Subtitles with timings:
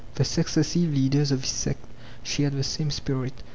[0.15, 1.85] The successive leaders of this sect
[2.23, 3.43] shared the same spirit.